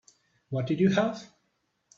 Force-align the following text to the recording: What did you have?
What 0.49 0.65
did 0.65 0.79
you 0.79 0.89
have? 0.93 1.27